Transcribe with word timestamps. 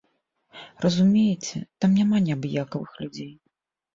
Разумееце, 0.85 1.57
там 1.85 1.93
няма 1.99 2.17
неабыякавых 2.29 2.91
людзей. 3.03 3.31